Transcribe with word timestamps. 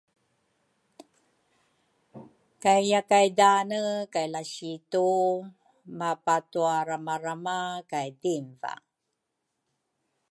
kay 2.63 2.81
yakay 2.91 3.27
danne 3.39 3.79
kay 4.13 4.27
lasitu 4.33 5.07
mapatwaramarama 5.99 7.59
kay 7.91 8.07
dinva. 8.21 8.73